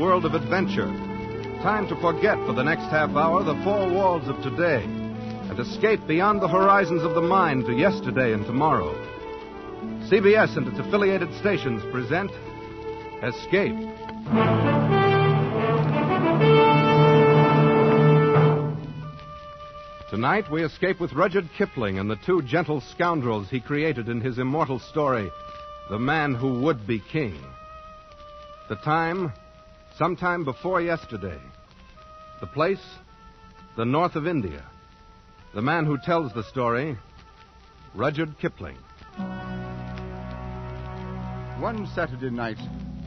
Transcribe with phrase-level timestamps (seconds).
[0.00, 0.86] world of adventure.
[1.62, 6.00] Time to forget for the next half hour the four walls of today and escape
[6.06, 8.94] beyond the horizons of the mind to yesterday and tomorrow.
[10.08, 12.30] CBS and its affiliated stations present
[13.22, 13.76] Escape.
[20.08, 24.38] Tonight, we escape with Rudyard Kipling and the two gentle scoundrels he created in his
[24.38, 25.30] immortal story,
[25.90, 27.38] The Man Who Would Be King.
[28.70, 29.34] The time,
[30.00, 31.38] sometime before yesterday.
[32.40, 32.82] The place,
[33.76, 34.64] the north of India.
[35.54, 36.96] The man who tells the story,
[37.94, 38.78] Rudyard Kipling.
[41.60, 42.56] One Saturday night,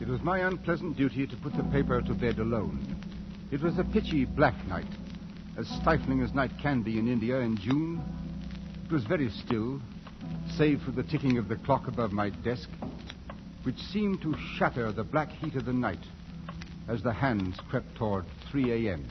[0.00, 2.78] it was my unpleasant duty to put the paper to bed alone.
[3.50, 4.86] It was a pitchy black night,
[5.58, 8.00] as stifling as night can be in India in June.
[8.84, 9.80] It was very still,
[10.56, 12.68] save for the ticking of the clock above my desk,
[13.64, 15.98] which seemed to shatter the black heat of the night
[16.88, 19.06] as the hands crept toward 3 a.m.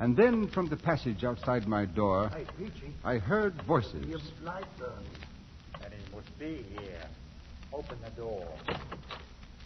[0.00, 2.46] And then from the passage outside my door, Hey,
[3.04, 4.06] I heard voices.
[4.06, 4.94] Your light burning.
[5.82, 7.04] And he must be here.
[7.72, 8.48] Open the door.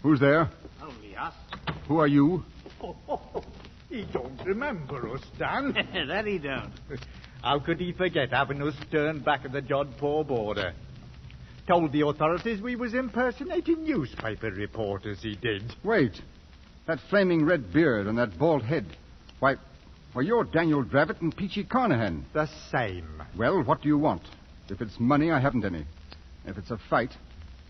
[0.03, 0.51] Who's there?
[0.83, 1.35] Only us.
[1.87, 2.43] Who are you?
[3.89, 5.73] he don't remember us, Dan.
[6.09, 6.73] that he don't.
[7.43, 10.73] How could he forget having us turned back at the Jodhpur border?
[11.69, 15.63] Told the authorities we was impersonating newspaper reporters, he did.
[15.85, 16.21] Wait.
[16.87, 18.87] That flaming red beard and that bald head.
[19.39, 19.57] Why,
[20.15, 22.27] well, you're Daniel Dravot and Peachy Carnahan.
[22.33, 23.23] The same.
[23.37, 24.23] Well, what do you want?
[24.69, 25.87] If it's money, I haven't any.
[26.45, 27.13] If it's a fight,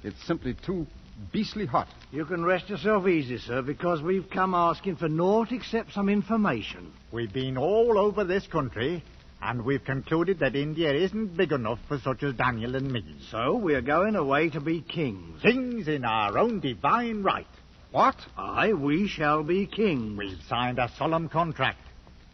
[0.03, 0.87] it's simply too
[1.31, 1.89] beastly hot.
[2.11, 6.93] You can rest yourself easy, sir, because we've come asking for naught except some information.
[7.13, 9.05] We've been all over this country,
[9.43, 13.05] and we've concluded that India isn't big enough for such as Daniel and me.
[13.31, 15.43] So we're going away to be kings.
[15.43, 17.47] Kings in our own divine right.
[17.93, 18.17] What?
[18.39, 20.17] Aye, we shall be king.
[20.17, 21.79] We've signed a solemn contract,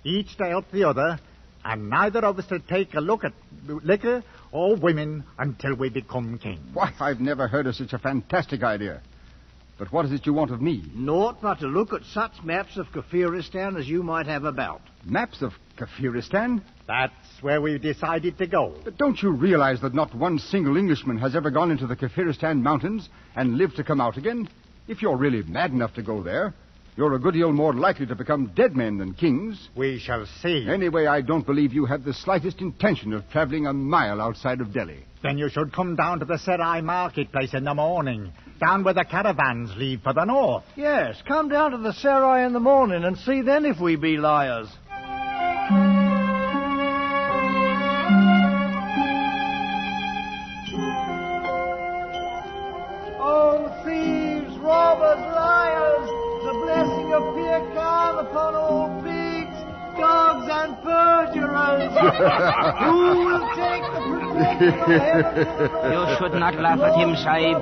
[0.05, 1.19] each to help the other,
[1.65, 3.33] and neither of us to take a look at
[3.67, 6.61] liquor or women until we become king.
[6.73, 9.03] Why, I've never heard of such a fantastic idea.
[9.79, 10.85] But what is it you want of me?
[10.95, 14.81] Naught but to look at such maps of Kafiristan as you might have about.
[15.05, 16.63] Maps of Kafiristan?
[16.87, 18.75] That's where we've decided to go.
[18.85, 22.63] But don't you realize that not one single Englishman has ever gone into the Kafiristan
[22.63, 24.49] mountains and lived to come out again?
[24.88, 26.54] If you're really mad enough to go there,
[26.97, 29.69] you're a good deal more likely to become dead men than kings.
[29.76, 30.66] We shall see.
[30.66, 34.72] Anyway, I don't believe you have the slightest intention of traveling a mile outside of
[34.72, 35.04] Delhi.
[35.22, 39.04] Then you should come down to the Serai marketplace in the morning, down where the
[39.04, 40.65] caravans leave for the north.
[40.75, 44.16] Yes, come down to the Serai in the morning and see then if we be
[44.16, 44.69] liars.
[61.94, 62.75] Perjurers.
[62.84, 64.72] Who will take the protection?
[65.93, 67.59] You should not laugh at him, Sahib.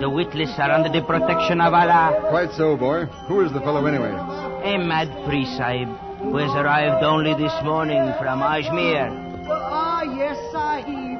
[0.00, 2.28] The witless are under the protection of Allah.
[2.30, 3.06] Quite so, boy.
[3.28, 4.10] Who is the fellow anyway?
[4.10, 5.88] A mad priest, Sahib,
[6.18, 9.10] who has arrived only this morning from Ajmer.
[9.48, 11.18] Ah, yes, Sahib.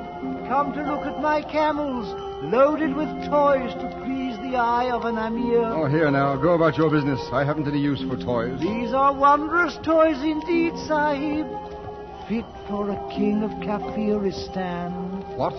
[0.48, 2.06] Come to look at my camels,
[2.42, 5.64] loaded with toys to please the eye of an Amir.
[5.64, 6.36] Oh, here now.
[6.36, 7.20] Go about your business.
[7.32, 8.60] I haven't any use for toys.
[8.60, 11.46] These are wondrous toys indeed, Sahib.
[12.28, 15.36] Fit for a king of Kafiristan.
[15.36, 15.52] What?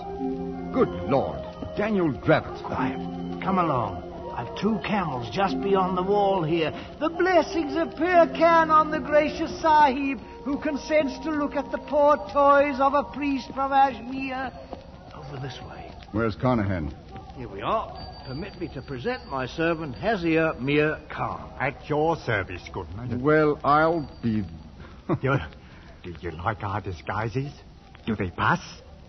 [0.72, 1.40] Good Lord.
[1.76, 2.62] Daniel Dravot.
[2.64, 2.98] Quiet.
[3.42, 4.32] Come along.
[4.34, 6.72] I've two camels just beyond the wall here.
[6.98, 11.78] The blessings of Pir Khan on the gracious Sahib, who consents to look at the
[11.78, 14.52] poor toys of a priest from Ajmer.
[15.14, 15.92] Over this way.
[16.12, 16.94] Where's Carnahan?
[17.36, 17.92] Here we are.
[18.26, 21.50] Permit me to present my servant Hazir Mir Khan.
[21.60, 23.20] At your service, good man.
[23.22, 24.44] Well, I'll be.
[25.22, 25.36] you,
[26.04, 27.50] do you like our disguises?
[28.06, 28.60] Do they pass?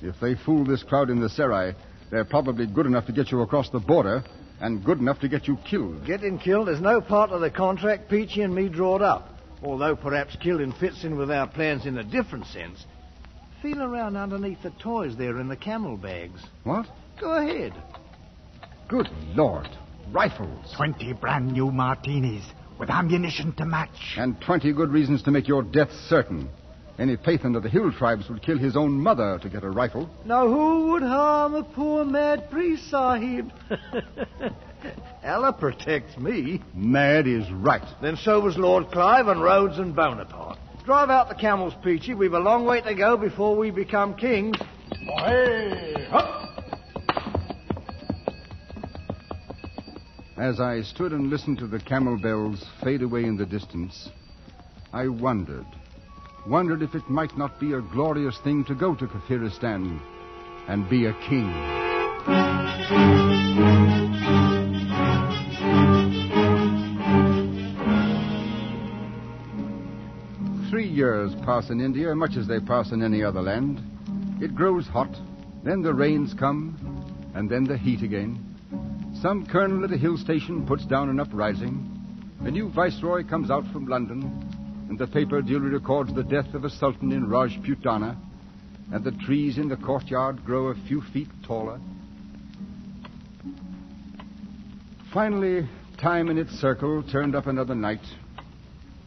[0.02, 1.76] If they fool this crowd in the Serai,
[2.10, 4.24] they're probably good enough to get you across the border
[4.62, 6.06] and good enough to get you killed.
[6.06, 9.30] Getting killed is no part of the contract Peachy and me drawed up.
[9.62, 12.86] Although perhaps killing fits in with our plans in a different sense.
[13.62, 16.42] Feel around underneath the toys there in the camel bags.
[16.64, 16.86] What?
[17.20, 17.74] Go ahead.
[18.88, 19.68] Good Lord.
[20.12, 20.74] Rifles.
[20.78, 22.44] Twenty brand new martinis
[22.80, 24.16] with ammunition to match.
[24.18, 26.50] And 20 good reasons to make your death certain.
[26.98, 30.10] Any Pathan of the hill tribes would kill his own mother to get a rifle.
[30.24, 33.52] Now who would harm a poor mad priest, Sahib?
[35.26, 36.62] Allah protects me.
[36.74, 37.86] Mad is right.
[38.02, 40.60] Then so was Lord Clive and Rhodes and Bonaparte.
[40.86, 42.14] Drive out the camels, Peachy.
[42.14, 44.56] We've a long way to go before we become kings.
[45.18, 46.08] Hey,
[50.38, 54.10] As I stood and listened to the camel bells fade away in the distance,
[54.94, 55.66] I wondered,
[56.48, 60.00] wondered if it might not be a glorious thing to go to Kafiristan
[60.68, 61.52] and be a king.
[70.70, 73.82] Three years pass in India, much as they pass in any other land.
[74.42, 75.16] It grows hot,
[75.64, 76.78] then the rains come,
[77.34, 78.40] and then the heat again.
[79.22, 81.92] Some colonel at a hill station puts down an uprising.
[82.42, 84.55] A new viceroy comes out from London,
[84.90, 88.18] and the paper duly records the death of a sultan in Rajputana,
[88.92, 91.80] and the trees in the courtyard grow a few feet taller.
[95.14, 95.68] Finally,
[95.98, 98.06] time in its circle turned up another night,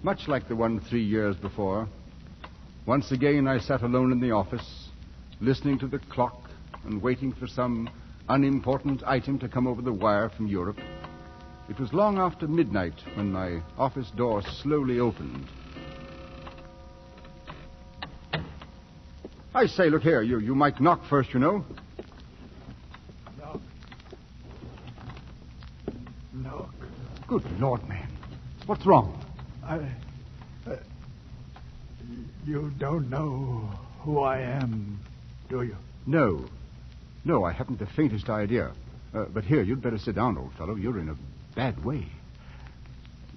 [0.03, 1.89] much like the one three years before.
[2.87, 4.89] Once again, I sat alone in the office,
[5.41, 6.49] listening to the clock
[6.85, 7.91] and waiting for some
[8.29, 10.79] unimportant item to come over the wire from Europe.
[11.69, 15.47] It was long after midnight when my office door slowly opened.
[19.55, 21.65] I say, look here, you, you might knock first, you know.
[23.39, 23.61] Knock.
[26.35, 26.75] Knock.
[27.27, 28.09] Good Lord, man.
[28.67, 29.25] What's wrong?
[29.65, 29.79] I.
[30.67, 30.77] Uh,
[32.47, 35.01] you don't know who I am,
[35.49, 35.77] do you?
[36.07, 36.45] No.
[37.25, 38.73] No, I haven't the faintest idea.
[39.15, 40.75] Uh, but here, you'd better sit down, old fellow.
[40.75, 41.17] You're in a
[41.55, 42.07] bad way.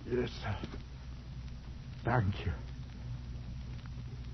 [0.10, 0.56] Yes, sir.
[2.04, 2.52] Thank you.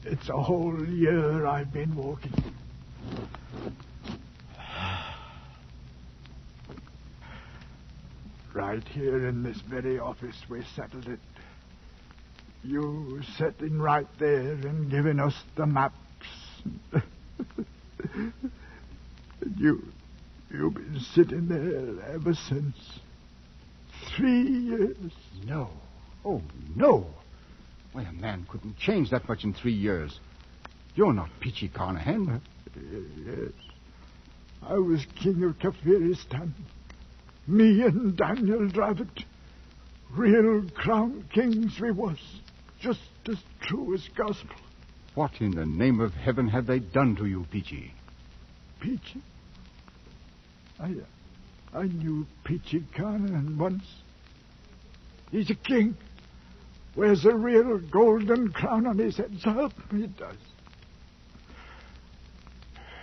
[0.09, 2.31] It's a whole year I've been walking.
[8.53, 11.19] Right here in this very office we settled it.
[12.63, 15.97] You sitting right there and giving us the maps.
[19.57, 19.83] you
[20.49, 22.77] you've been sitting there ever since.
[24.15, 25.11] Three years.
[25.45, 25.69] No.
[26.23, 26.41] Oh,
[26.77, 27.07] no.
[27.93, 30.19] Why, a man couldn't change that much in three years.
[30.95, 32.41] You're not Peachy Carnahan.
[32.75, 33.51] Yes.
[34.61, 36.51] I was king of Kafiristan.
[37.47, 39.23] Me and Daniel Dravot.
[40.11, 42.17] Real crown kings we was.
[42.79, 42.99] Just
[43.29, 44.55] as true as gospel.
[45.15, 47.93] What in the name of heaven have they done to you, Peachy?
[48.79, 49.21] Peachy?
[50.79, 53.83] I, uh, I knew Peachy Carnahan once.
[55.31, 55.95] He's a king.
[56.97, 59.31] Wears a real golden crown on his head.
[59.43, 60.35] So help me, does.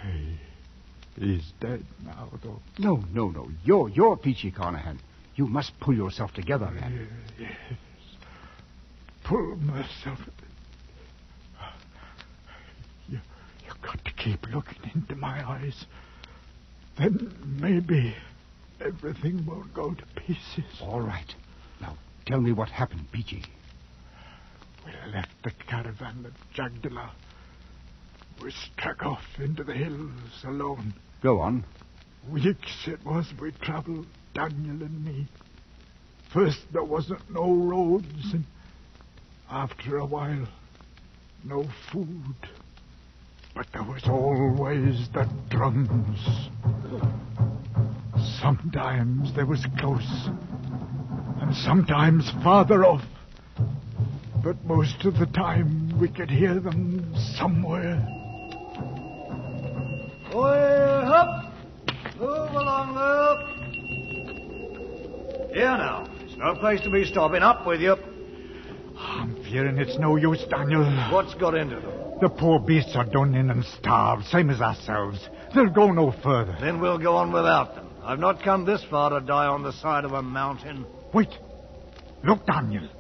[0.03, 0.37] He,
[1.17, 2.61] he's dead now, though.
[2.77, 3.49] No, no, no.
[3.63, 4.99] You're, you're Peachy Carnahan.
[5.37, 7.07] You must pull yourself together, man.
[7.39, 7.53] Yes.
[9.23, 10.19] Pull myself.
[13.09, 13.21] You,
[13.65, 15.85] you've got to keep looking into my eyes.
[16.99, 18.17] Then maybe
[18.81, 20.65] everything will go to pieces.
[20.83, 21.33] All right.
[21.81, 21.97] Now,
[22.27, 23.45] tell me what happened, Peachy.
[24.85, 27.11] We left the caravan at Jagdala.
[28.43, 30.95] We struck off into the hills alone.
[31.23, 31.65] Go on.
[32.31, 35.27] Weeks it was we travelled, Daniel and me.
[36.33, 38.45] First there wasn't no roads, and
[39.51, 40.49] after a while,
[41.45, 42.35] no food.
[43.55, 46.19] But there was always the drums.
[48.41, 50.29] Sometimes they was close,
[51.41, 53.05] and sometimes farther off.
[54.45, 57.97] But most of the time we could hear them somewhere.
[60.35, 61.51] Way up!
[62.19, 63.37] Move along there!
[65.49, 66.07] Here now.
[66.21, 67.43] It's no place to be stopping.
[67.43, 67.97] Up with you.
[68.99, 70.85] I'm fearing it's no use, Daniel.
[71.11, 72.19] What's got into them?
[72.21, 75.27] The poor beasts are done in and starved, same as ourselves.
[75.55, 76.55] They'll go no further.
[76.61, 77.89] Then we'll go on without them.
[78.03, 80.85] I've not come this far to die on the side of a mountain.
[81.15, 81.31] Wait.
[82.23, 82.91] Look, Daniel.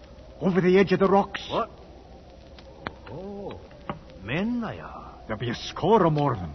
[0.41, 1.47] Over the edge of the rocks.
[1.51, 1.71] What?
[3.11, 3.61] Oh,
[4.23, 5.15] men they are.
[5.27, 6.53] There'll be a score or more of them.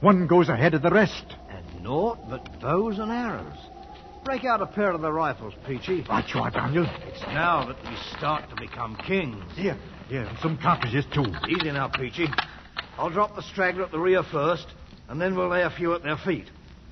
[0.00, 1.36] One goes ahead of the rest.
[1.50, 3.58] And naught but bows and arrows.
[4.24, 6.04] Break out a pair of the rifles, Peachy.
[6.08, 6.86] Right you are, Daniel.
[7.08, 9.44] It's now that we start to become kings.
[9.56, 9.76] Here,
[10.08, 11.24] here, and some cartridges, too.
[11.48, 12.26] Easy now, Peachy.
[12.96, 14.66] I'll drop the straggler at the rear first,
[15.08, 16.46] and then we'll lay a few at their feet.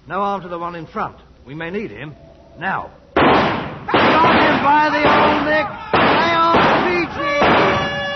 [0.09, 1.17] No arm to the one in front.
[1.47, 2.17] We may need him.
[2.59, 2.91] Now.
[3.15, 5.90] Got him by the old neck.
[6.35, 6.57] On,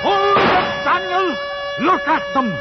[0.05, 1.37] Hold it, Daniel!
[1.81, 2.57] Look at them!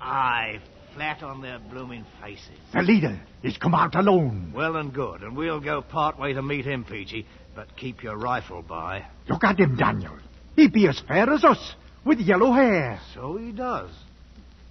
[0.00, 0.60] Aye,
[0.94, 2.58] flat on their blooming faces.
[2.72, 4.52] The leader is come out alone.
[4.54, 7.26] Well and good, and we'll go part way to meet him, Peachy.
[7.54, 9.04] But keep your rifle by.
[9.28, 10.18] Look at him, Daniel.
[10.54, 13.00] He be as fair as us, with yellow hair.
[13.14, 13.90] So he does.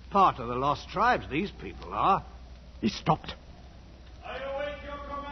[0.10, 2.24] Part of the lost tribes, these people are.
[2.82, 3.34] He stopped.
[4.24, 5.26] I await your command.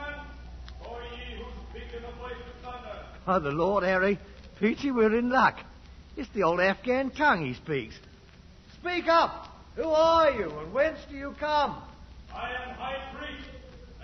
[3.25, 4.19] By the Lord, Harry,
[4.59, 5.59] Peachy, we're in luck.
[6.17, 7.95] It's the old Afghan tongue he speaks.
[8.73, 9.47] Speak up!
[9.75, 11.81] Who are you, and whence do you come?
[12.33, 13.49] I am High Priest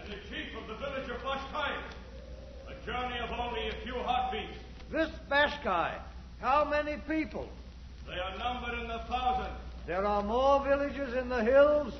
[0.02, 1.76] and the chief of the village of Bashkai.
[2.70, 4.58] A journey of only a few heartbeats.
[4.92, 5.94] This Bashkai,
[6.42, 7.48] how many people?
[8.08, 11.94] They are numbered in the thousands, There are more villages in the hills.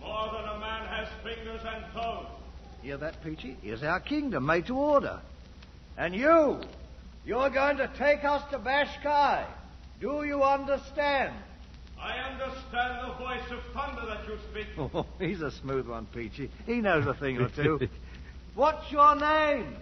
[0.00, 2.26] more than a man has fingers and toes.
[2.82, 3.56] Hear that, Peachy?
[3.62, 5.20] Here's our kingdom made to order.
[5.96, 6.60] And you,
[7.24, 9.46] you're going to take us to Bashkai.
[10.00, 11.34] Do you understand?
[12.00, 14.66] I understand the voice of thunder that you speak.
[14.94, 16.50] Oh, he's a smooth one, Peachy.
[16.66, 17.78] He knows a thing or two.
[18.54, 19.76] What's your name?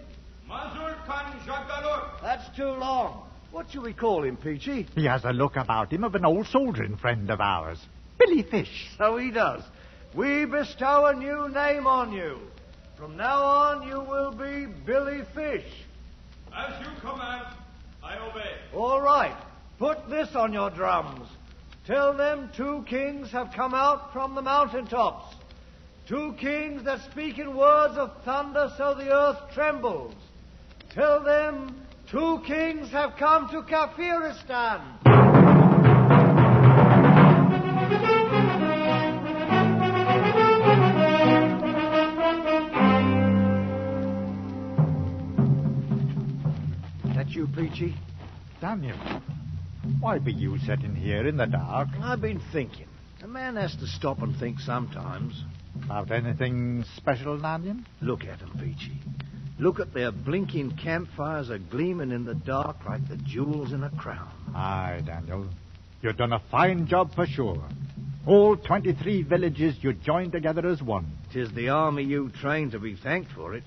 [0.47, 2.21] Mazur Khan Jagalur.
[2.21, 3.23] That's too long.
[3.51, 4.87] What shall we call him, Peachy?
[4.95, 7.79] He has a look about him of an old soldiering friend of ours.
[8.17, 8.89] Billy Fish.
[8.97, 9.63] So he does.
[10.13, 12.39] We bestow a new name on you.
[12.97, 15.65] From now on, you will be Billy Fish.
[16.55, 17.47] As you command,
[18.03, 18.55] I obey.
[18.75, 19.35] All right.
[19.79, 21.27] Put this on your drums.
[21.87, 25.35] Tell them two kings have come out from the mountaintops.
[26.07, 30.13] Two kings that speak in words of thunder so the earth trembles.
[30.93, 35.20] Tell them two kings have come to Kafiristan.
[47.41, 47.95] You, Peachy?
[48.59, 48.97] Daniel,
[49.99, 51.87] why be you sitting here in the dark?
[51.99, 52.85] I've been thinking.
[53.23, 55.43] A man has to stop and think sometimes.
[55.85, 57.77] About anything special, Daniel?
[58.01, 58.99] Look at 'em, Peachy.
[59.57, 63.89] Look at their blinking campfires a gleaming in the dark like the jewels in a
[63.89, 64.29] crown.
[64.53, 65.47] Aye, Daniel.
[66.03, 67.63] You've done a fine job for sure.
[68.27, 71.07] All 23 villages you joined together as one.
[71.33, 73.63] Tis the army you trained to be thanked for it.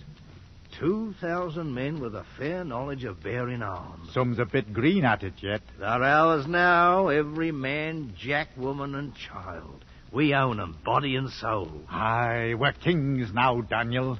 [0.78, 4.12] Two thousand men with a fair knowledge of bearing arms.
[4.12, 5.62] Some's a bit green at it yet.
[5.78, 9.84] They're ours now, every man, jack, woman, and child.
[10.12, 11.82] We own 'em, body and soul.
[11.88, 14.18] Aye, we're kings now, Daniel.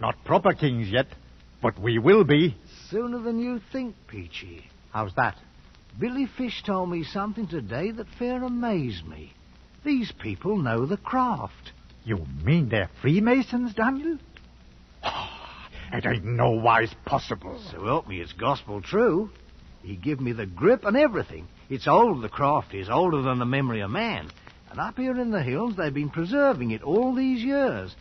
[0.00, 1.06] Not proper kings yet,
[1.60, 2.56] but we will be.
[2.90, 4.66] Sooner than you think, Peachy.
[4.90, 5.36] How's that?
[5.98, 9.32] Billy Fish told me something today that fair amazed me.
[9.84, 11.72] These people know the craft.
[12.04, 14.18] You mean they're Freemasons, Daniel?
[15.92, 17.60] It ain't no wise possible.
[17.70, 19.30] So help me, it's gospel true.
[19.82, 21.48] He give me the grip and everything.
[21.68, 24.30] It's old, the craft is, older than the memory of man.
[24.70, 27.94] And up here in the hills, they've been preserving it all these years.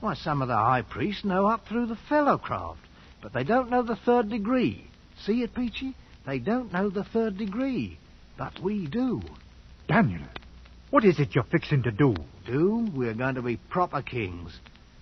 [0.00, 2.80] Why, some of the high priests know up through the fellow craft,
[3.20, 4.86] but they don't know the third degree.
[5.24, 5.94] See it, Peachy?
[6.26, 7.98] They don't know the third degree,
[8.38, 9.20] but we do.
[9.86, 10.22] Daniel,
[10.90, 12.14] what is it you're fixing to do?
[12.46, 12.88] Do?
[12.94, 14.58] We're going to be proper kings.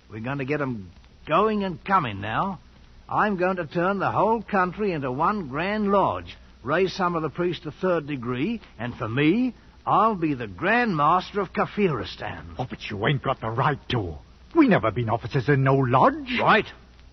[0.09, 0.91] We're going to get 'em
[1.27, 2.59] going and coming now.
[3.07, 7.29] I'm going to turn the whole country into one grand lodge, raise some of the
[7.29, 9.53] priests to third degree, and for me,
[9.85, 12.55] I'll be the Grand Master of Kafiristan.
[12.57, 14.15] Oh, but you ain't got the right to.
[14.55, 16.39] We never been officers in no lodge.
[16.39, 16.65] Right?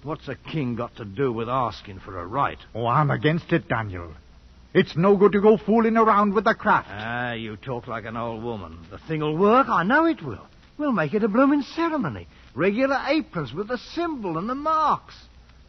[0.02, 2.58] What's a king got to do with asking for a right?
[2.74, 4.12] Oh, I'm against it, Daniel.
[4.72, 6.88] It's no good to go fooling around with the craft.
[6.90, 8.78] Ah, you talk like an old woman.
[8.90, 10.46] The thing'll work, I know it will.
[10.78, 12.28] We'll make it a blooming ceremony.
[12.54, 15.14] Regular aprons with the symbol and the marks.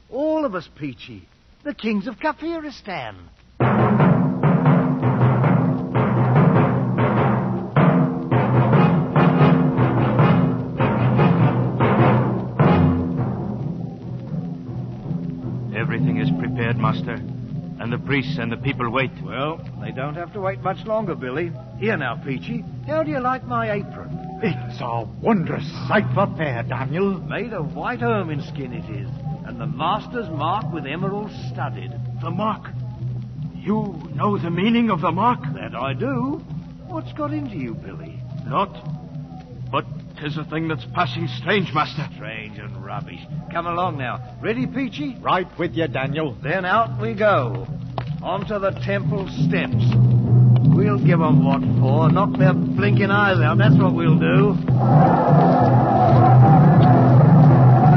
[0.09, 1.27] All of us, Peachy.
[1.63, 3.15] The kings of Kafiristan.
[15.75, 17.13] Everything is prepared, Master.
[17.79, 19.11] And the priests and the people wait.
[19.23, 21.51] Well, they don't have to wait much longer, Billy.
[21.77, 22.65] Here now, Peachy.
[22.87, 24.30] How do you like my apron?
[24.43, 27.19] It's a wondrous sight for fair, Daniel.
[27.19, 29.07] Made of white ermine skin it is,
[29.45, 31.91] and the master's mark with emeralds studded.
[32.23, 32.69] The mark.
[33.53, 35.41] You know the meaning of the mark?
[35.53, 36.41] That I do.
[36.87, 38.19] What's got into you, Billy?
[38.47, 38.73] Not.
[39.71, 39.85] But
[40.19, 42.07] 'tis a thing that's passing strange, Master.
[42.15, 43.21] Strange and rubbish.
[43.51, 44.37] Come along now.
[44.41, 45.17] Ready, Peachy?
[45.21, 46.35] Right with you, Daniel.
[46.41, 47.67] Then out we go.
[48.23, 50.00] Onto the temple steps.
[50.73, 52.09] We'll give 'em what for.
[52.09, 53.57] Knock their blinking eyes out.
[53.57, 54.55] That's what we'll do.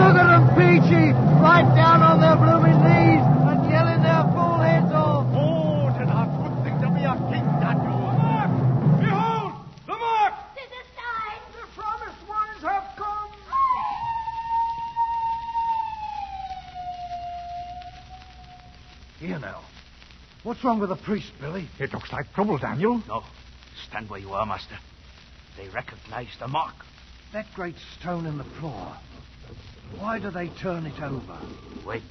[0.00, 1.12] Look at 'em, Peachy!
[1.40, 3.33] Right down on their blooming knees
[20.44, 21.66] What's wrong with the priest, Billy?
[21.80, 23.02] It looks like trouble, Daniel.
[23.08, 23.24] No.
[23.88, 24.76] Stand where you are, Master.
[25.56, 26.74] They recognize the mark.
[27.32, 28.94] That great stone in the floor.
[29.98, 31.38] Why do they turn it over?
[31.86, 32.02] Wait.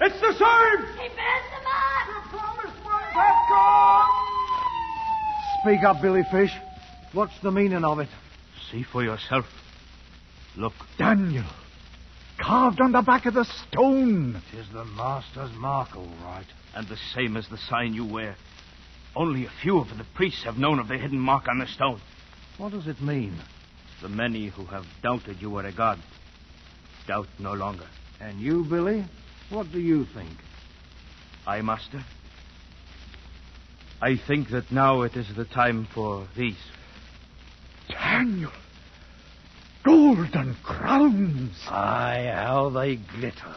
[0.00, 0.86] It's the same!
[0.98, 2.08] He burned the mark!
[2.08, 4.10] The promised one has gone!
[5.62, 6.52] Speak up, Billy Fish.
[7.12, 8.08] What's the meaning of it?
[8.72, 9.46] See for yourself.
[10.56, 10.74] Look.
[10.98, 11.44] Daniel!
[12.38, 14.42] Carved on the back of the stone.
[14.50, 16.46] Tis the master's mark, all right.
[16.74, 18.36] And the same as the sign you wear.
[19.14, 22.00] Only a few of the priests have known of the hidden mark on the stone.
[22.58, 23.38] What does it mean?
[24.00, 25.98] The many who have doubted you were a god
[27.06, 27.86] doubt no longer.
[28.20, 29.04] And you, Billy?
[29.50, 30.30] What do you think?
[31.46, 32.04] I, Master?
[34.00, 36.56] I think that now it is the time for these.
[37.88, 38.52] Daniel,
[39.84, 41.56] golden crowns.
[41.68, 43.56] Aye, how they glitter.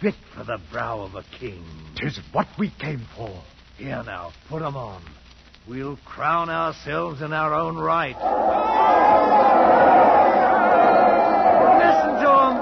[0.00, 1.64] Fit for the brow of a king.
[1.96, 3.30] Tis what we came for.
[3.76, 5.02] Here now, put 'em on.
[5.66, 8.16] We'll crown ourselves in our own right.
[11.78, 12.56] Listen to 'em.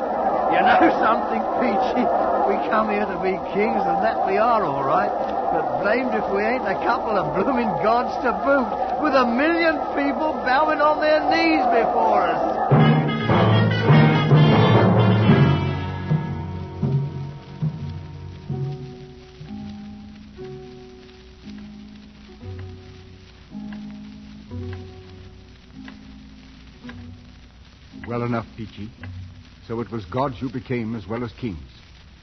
[0.54, 2.06] You know something, Peachy?
[2.48, 5.10] We come here to be kings, and that we are, all right.
[5.52, 9.78] But blamed if we ain't a couple of blooming gods to boot, with a million
[9.96, 12.51] people bowing on their knees before us.
[28.62, 28.90] Peachy.
[29.66, 31.58] So it was gods you became as well as kings.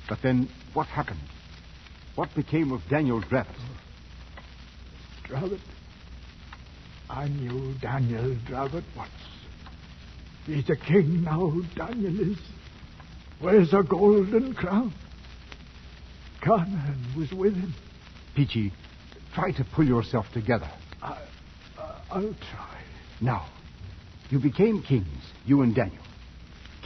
[0.07, 1.19] But then, what happened?
[2.15, 3.47] What became of Daniel Dravot?
[5.25, 5.59] Dravot.
[7.09, 9.11] I knew Daniel Dravot once.
[10.45, 12.37] He's a king now, Daniel is.
[13.41, 14.93] Where's a golden crown?
[16.41, 17.73] Carnan was with him.
[18.33, 18.71] Peachy,
[19.33, 20.69] try to pull yourself together.
[21.01, 21.17] I,
[21.77, 22.81] uh, I'll try.
[23.19, 23.45] Now,
[24.29, 26.03] you became kings, you and Daniel.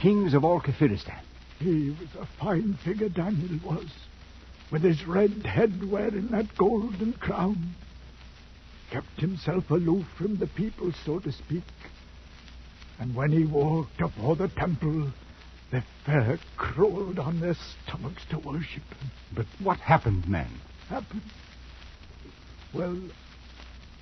[0.04, 1.18] Kings of all Kafiristan.
[1.60, 3.86] He was a fine figure, Daniel was,
[4.70, 7.74] with his red head wearing that golden crown.
[8.90, 11.62] Kept himself aloof from the people, so to speak.
[12.98, 15.10] And when he walked before the temple,
[15.70, 19.10] the fair crawled on their stomachs to worship him.
[19.34, 20.50] But what happened, man?
[20.90, 21.22] Happened?
[22.74, 22.98] Well,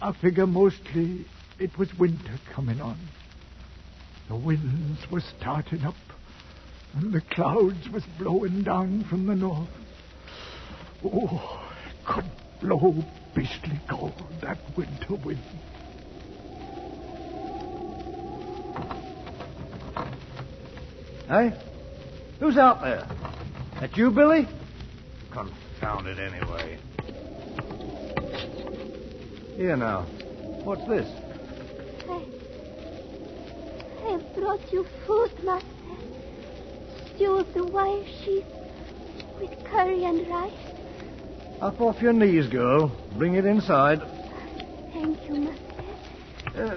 [0.00, 1.26] I figure mostly
[1.60, 2.98] it was winter coming on.
[4.32, 5.94] The winds were starting up,
[6.94, 9.68] and the clouds was blowing down from the north.
[11.04, 12.24] Oh, it could
[12.62, 12.94] blow
[13.34, 15.38] beastly cold, that winter wind.
[21.28, 21.52] Hey?
[22.40, 23.06] Who's out there?
[23.80, 24.48] That you, Billy?
[25.30, 26.78] Confound it anyway.
[29.56, 30.06] Here now.
[30.64, 31.06] What's this?
[32.08, 32.41] I,
[34.04, 35.68] I have brought you food, Master.
[37.14, 38.44] Stew of the wild sheep
[39.40, 40.52] with curry and rice.
[41.60, 42.90] Up off your knees, girl.
[43.16, 44.00] Bring it inside.
[44.92, 45.62] Thank you, Master.
[46.56, 46.76] Uh,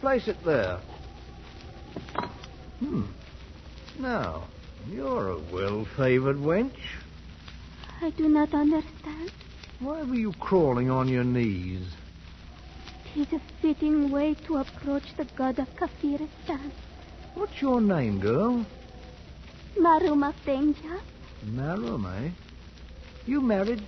[0.00, 0.78] place it there.
[2.78, 3.02] Hmm.
[3.98, 4.44] Now,
[4.88, 6.78] you're a well-favored wench.
[8.00, 9.32] I do not understand.
[9.80, 11.82] Why were you crawling on your knees?
[13.16, 16.70] Is a fitting way to approach the god of Kafiristan.
[17.34, 18.66] What's your name, girl?
[19.78, 21.00] Marum of Danger.
[21.46, 22.30] Marum, eh?
[23.24, 23.82] You married?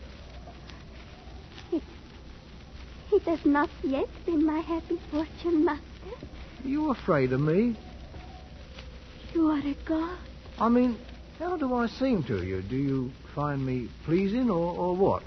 [1.71, 1.83] It,
[3.13, 5.83] it has not yet been my happy fortune, Master.
[6.65, 7.77] Are you afraid of me?
[9.35, 10.19] You are a god.
[10.59, 10.97] I mean,
[11.39, 12.63] how do I seem to you?
[12.63, 15.23] Do you find me pleasing or, or what?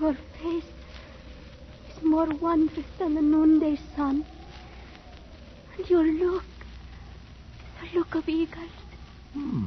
[0.00, 0.75] Your face
[2.02, 4.24] more wondrous than the noonday sun.
[5.76, 6.44] And your look,
[7.80, 8.70] the look of eagles.
[9.32, 9.64] Hmm.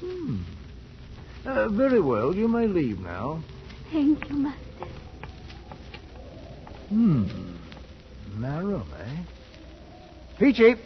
[0.00, 0.42] Hmm.
[1.44, 3.42] Uh, very well, you may leave now.
[3.90, 4.86] Thank you, Master.
[6.88, 7.26] Hmm.
[8.36, 9.22] Marum, eh?
[10.38, 10.76] Peachy!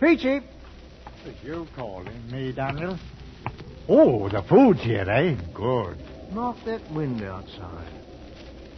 [0.00, 0.40] Peachy!
[1.26, 2.98] Is you calling me, Daniel?
[3.88, 5.36] Oh, the food's here, eh?
[5.54, 5.98] Good.
[6.32, 8.01] Knock that wind outside.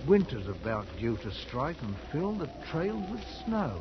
[0.07, 3.81] Winter's about due to strike and fill the trails with snow.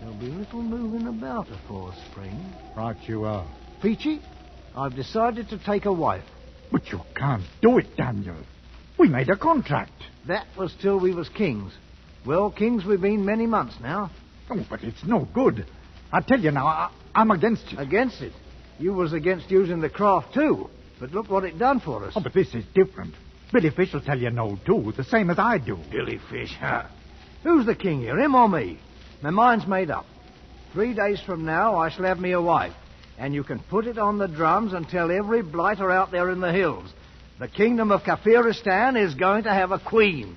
[0.00, 2.54] There'll be little moving about afore spring.
[2.76, 3.46] Right you are.
[3.82, 4.20] Peachy,
[4.74, 6.24] I've decided to take a wife.
[6.72, 8.36] But you can't do it, Daniel.
[8.98, 9.92] We made a contract.
[10.26, 11.72] That was till we was kings.
[12.24, 14.10] Well, kings we've been many months now.
[14.50, 15.66] Oh, but it's no good.
[16.12, 17.78] I tell you now, I, I'm against it.
[17.78, 18.32] Against it.
[18.78, 20.70] You was against using the craft, too.
[21.00, 22.14] But look what it done for us.
[22.16, 23.14] Oh, but this is different.
[23.52, 25.78] Billy Fish will tell you no, too, the same as I do.
[25.90, 26.84] Billy Fish, huh?
[27.42, 28.78] Who's the king here, him or me?
[29.22, 30.06] My mind's made up.
[30.72, 32.74] Three days from now, I shall have me a wife.
[33.18, 36.40] And you can put it on the drums and tell every blighter out there in
[36.40, 36.92] the hills.
[37.38, 40.36] The kingdom of Kafiristan is going to have a queen.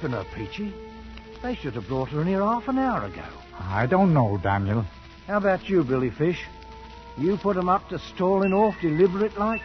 [0.00, 0.72] What's her, Peachy?
[1.42, 3.24] They should have brought her in here half an hour ago.
[3.58, 4.84] I don't know, Daniel.
[5.26, 6.40] How about you, Billy Fish?
[7.16, 9.62] You put 'em up to stalling off deliberate like?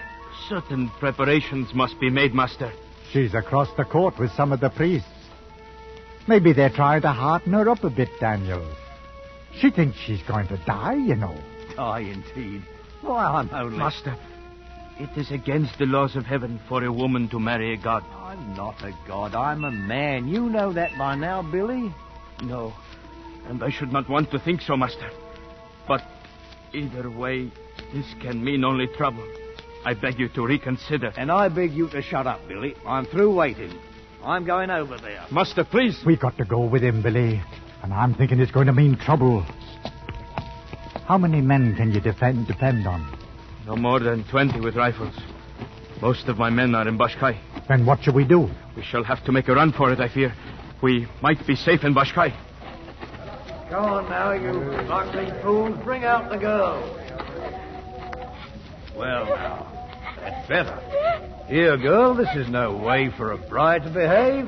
[0.49, 2.71] Certain preparations must be made, Master.
[3.11, 5.07] She's across the court with some of the priests.
[6.27, 8.65] Maybe they're trying to hearten her up a bit, Daniel.
[9.59, 11.35] She thinks she's going to die, you know.
[11.75, 12.63] Die indeed.
[13.01, 13.77] Why, I'm only...
[13.77, 14.15] Master,
[14.99, 18.03] it is against the laws of heaven for a woman to marry a god.
[18.15, 19.35] I'm not a god.
[19.35, 20.27] I'm a man.
[20.27, 21.93] You know that by now, Billy.
[22.43, 22.73] No,
[23.47, 25.09] and I should not want to think so, Master.
[25.87, 26.01] But
[26.73, 27.51] either way,
[27.93, 29.27] this can mean only trouble.
[29.85, 31.11] I beg you to reconsider.
[31.17, 32.75] And I beg you to shut up, Billy.
[32.85, 33.77] I'm through waiting.
[34.23, 35.25] I'm going over there.
[35.31, 35.99] Master, please.
[36.05, 37.41] We've got to go with him, Billy.
[37.81, 39.41] And I'm thinking it's going to mean trouble.
[41.05, 43.22] How many men can you defend, depend on?
[43.65, 45.13] No more than 20 with rifles.
[46.01, 47.39] Most of my men are in Bashkai.
[47.69, 48.49] Then what shall we do?
[48.75, 50.33] We shall have to make a run for it, I fear.
[50.81, 52.35] We might be safe in Bashkai.
[53.69, 55.77] Come on now, you sparkling fools.
[55.83, 56.99] Bring out the girl.
[58.97, 61.45] Well, now, that's better.
[61.47, 64.45] Here, girl, this is no way for a bride to behave.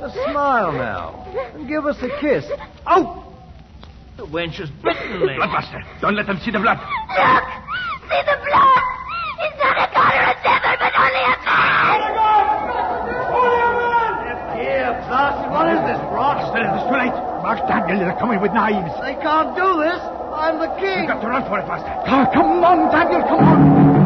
[0.00, 2.44] Just smile now, and give us a kiss.
[2.86, 3.34] Oh!
[4.16, 5.34] The wench has bitten me.
[5.34, 6.78] Bloodmaster, don't let them see the blood.
[6.78, 7.63] Look!
[8.04, 8.84] See the blood!
[9.40, 12.00] It's not a god or a devil, but only a man!
[14.60, 16.36] Here, Clarkson, what is this, Brock?
[16.52, 17.16] Still, it is too late.
[17.42, 18.92] Mark Daniel, they're coming with knives.
[19.00, 20.00] They can't do this.
[20.36, 21.00] I'm the king.
[21.00, 21.88] We've got to run for it, Master.
[22.32, 24.03] Come on, Daniel, come on.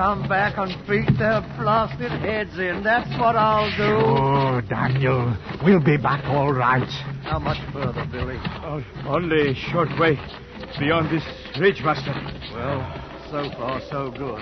[0.00, 2.82] Come back and beat their blasted heads in.
[2.82, 4.00] That's what I'll do.
[4.00, 6.88] Oh, Daniel, we'll be back all right.
[7.24, 8.38] How much further, Billy?
[8.64, 10.18] Oh, only a short way
[10.78, 11.22] beyond this
[11.60, 12.14] ridge, Master.
[12.54, 12.80] Well,
[13.30, 14.40] so far, so good.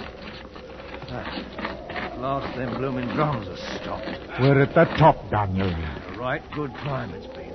[1.11, 4.07] At last, them blooming drums are stopped.
[4.41, 5.71] We're at the top, Daniel.
[5.71, 7.51] A right good climb it's been.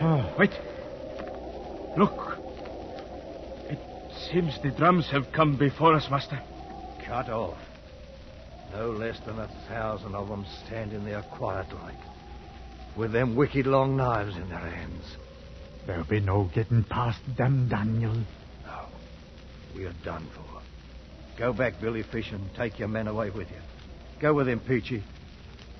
[0.00, 0.52] Oh, wait.
[1.98, 2.38] Look.
[3.68, 3.80] It
[4.30, 6.40] seems the drums have come before us, Master.
[7.10, 7.58] Cut off.
[8.72, 11.98] No less than a thousand of them standing there quiet like,
[12.96, 15.16] with them wicked long knives in their hands.
[15.88, 18.14] There'll be no getting past them, Daniel.
[18.64, 18.84] No,
[19.74, 20.62] we are done for.
[21.36, 23.60] Go back, Billy Fish, and take your men away with you.
[24.20, 25.02] Go with him, Peachy.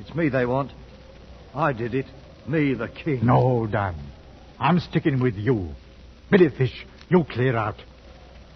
[0.00, 0.72] It's me they want.
[1.54, 2.06] I did it.
[2.48, 3.24] Me, the king.
[3.24, 3.94] No, Dan.
[4.58, 5.76] I'm sticking with you.
[6.28, 7.76] Billy Fish, you clear out.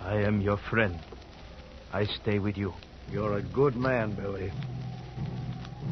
[0.00, 0.98] I am your friend.
[1.94, 2.72] I stay with you.
[3.12, 4.50] You're a good man, Billy.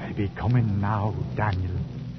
[0.01, 1.77] They be coming now, Daniel.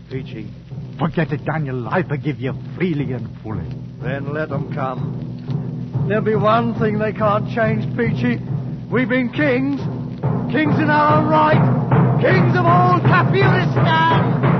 [0.10, 0.50] Peachy,
[0.98, 1.88] Forget it, Daniel.
[1.90, 3.68] I forgive you freely and fully.
[4.02, 6.06] then let 'em come.
[6.08, 8.40] There'll be one thing they can't change, Peachy.
[8.90, 9.82] We've been kings.
[10.52, 11.64] Kings in our own right.
[12.22, 14.53] Kings of all Kafiristan.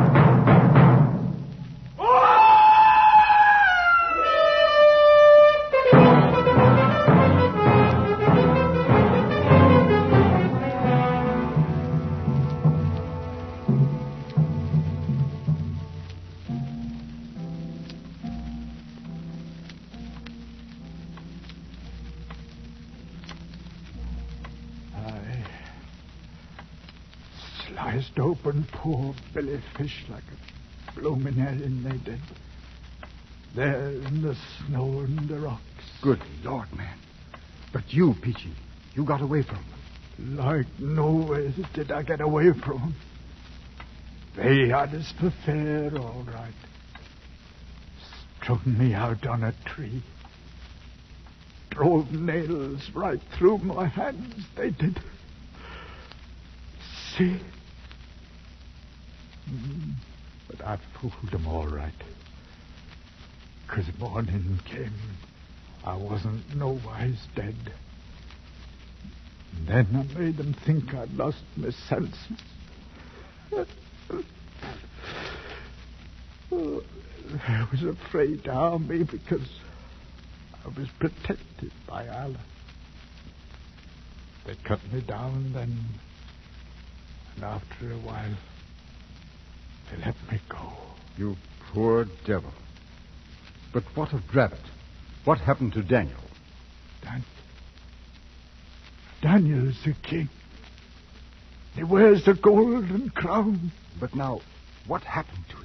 [28.44, 32.20] Open poor Billy Fish like a bloomin' herring they did.
[33.56, 34.36] There in the er
[34.68, 35.62] snow and the rocks.
[36.02, 36.98] Good Lord, man.
[37.72, 38.54] But you, Peachy,
[38.96, 39.64] you got away from
[40.18, 40.38] them.
[40.38, 42.96] Like nowhere did I get away from 'em.
[44.36, 46.54] They had us for fair, all right.
[48.42, 50.04] Strung me out on a tree.
[51.70, 55.00] Drove nails right through my hands, they did.
[57.16, 57.40] See?
[60.48, 61.94] But I fooled 'em all right.
[63.68, 65.18] 'Cause morning came,
[65.84, 67.74] I wasn't nowise dead.
[69.54, 72.40] And Then I made them think I'd lost my senses.
[76.52, 79.50] I was afraid to harm me because
[80.66, 82.40] I was protected by Allah.
[84.46, 86.00] They cut me down then,
[87.36, 88.36] and after a while,
[89.92, 90.74] they let me go.
[91.18, 91.36] You
[91.72, 92.52] poor devil.
[93.74, 94.60] But what of Dravot?
[95.26, 96.20] What happened to Daniel?
[97.02, 97.26] Dan-
[99.22, 100.30] Daniel's the king.
[101.76, 103.72] He wears the golden crown.
[104.00, 104.42] But now,
[104.88, 105.64] what happened to him?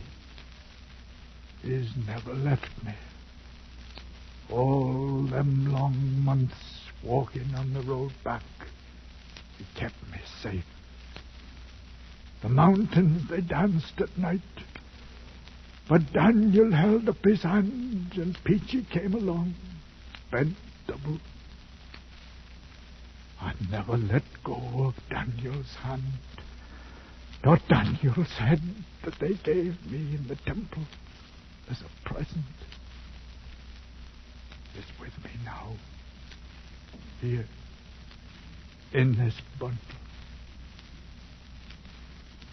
[1.62, 2.94] He's never left me.
[4.50, 6.54] All them long months
[7.02, 8.42] walking on the road back,
[9.58, 10.64] he kept me safe.
[12.42, 14.40] The mountains, they danced at night.
[15.88, 19.54] But Daniel held up his hand, and Peachy came along,
[20.30, 21.18] bent double.
[23.40, 26.02] I never let go of Daniel's hand,
[27.44, 28.60] nor Daniel's head
[29.04, 30.84] that they gave me in the temple
[31.70, 32.44] as a present.
[34.76, 35.72] Is with me now,
[37.20, 37.46] here,
[38.92, 39.78] in this bundle.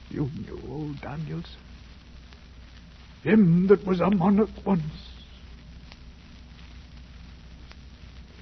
[0.09, 1.57] You knew old Daniels,
[3.23, 4.83] him that was a monarch once.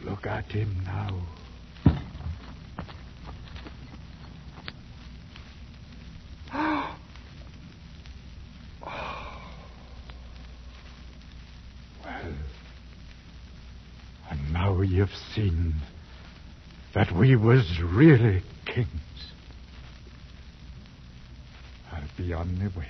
[0.04, 1.21] Look at him now.
[12.06, 12.34] Well,
[14.30, 15.76] and now you've seen
[16.93, 18.89] that we was really kings.
[21.91, 22.88] I'll be on my way.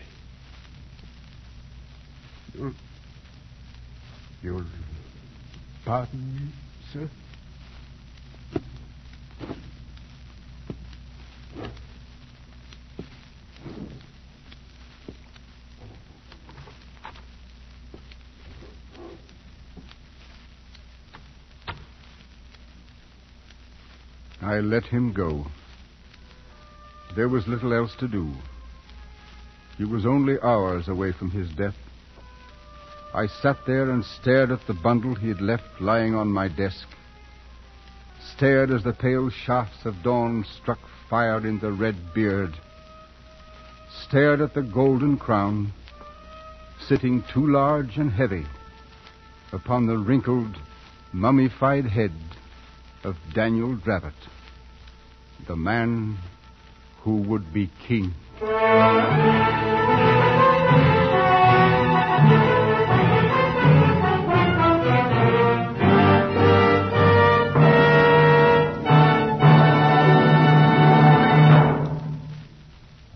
[2.54, 2.76] You'll, mm.
[4.42, 4.66] you'll
[5.86, 6.48] pardon me,
[6.92, 7.10] sir?
[24.42, 25.48] I let him go.
[27.16, 28.34] There was little else to do.
[29.78, 31.76] He was only hours away from his death.
[33.14, 36.88] I sat there and stared at the bundle he had left lying on my desk.
[38.36, 42.54] Stared as the pale shafts of dawn struck fire in the red beard.
[44.08, 45.74] Stared at the golden crown,
[46.88, 48.46] sitting too large and heavy
[49.52, 50.58] upon the wrinkled,
[51.12, 52.14] mummified head
[53.04, 54.14] of Daniel Dravot,
[55.48, 56.18] the man
[57.02, 58.14] who would be king.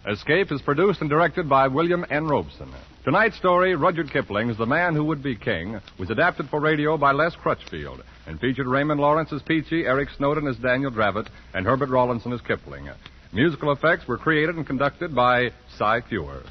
[0.08, 2.28] Escape is produced and directed by William N.
[2.28, 2.72] Robson.
[3.04, 7.12] Tonight's story, Rudyard Kipling's The Man Who Would Be King, was adapted for radio by
[7.12, 11.90] Les Crutchfield and featured Raymond Lawrence as Peachy, Eric Snowden as Daniel Dravot, and Herbert
[11.90, 12.90] Rawlinson as Kipling.
[13.34, 16.44] Musical effects were created and conducted by Cy Feuer.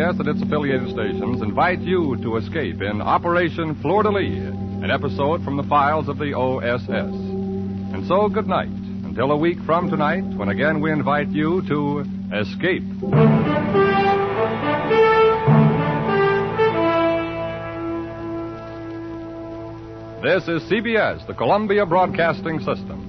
[0.00, 4.38] CBS and its affiliated stations invite you to escape in Operation Fleur de Lis,
[4.82, 6.88] an episode from the files of the OSS.
[6.88, 12.00] And so, good night, until a week from tonight, when again we invite you to
[12.32, 12.82] escape.
[20.22, 22.99] This is CBS, the Columbia Broadcasting System.